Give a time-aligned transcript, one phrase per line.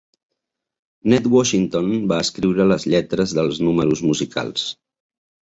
[1.11, 4.67] Ned Washington va escriure les lletres dels números musicals.